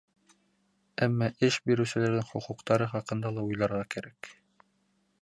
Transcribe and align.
Әммә 1.07 1.27
эш 1.49 1.59
биреүселәрҙең 1.71 2.27
хоҡуҡтары 2.31 2.91
хаҡында 2.97 3.35
ла 3.39 3.45
уйларға 3.51 3.87
кәрәк. 3.97 4.35